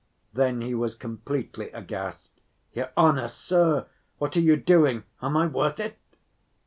Then 0.33 0.61
he 0.61 0.73
was 0.73 0.95
completely 0.95 1.69
aghast. 1.73 2.29
"Your 2.73 2.89
honor... 2.97 3.27
sir, 3.27 3.85
what 4.17 4.35
are 4.35 4.39
you 4.41 4.55
doing? 4.57 5.03
Am 5.21 5.37
I 5.37 5.45
worth 5.45 5.79
it?" 5.79 5.99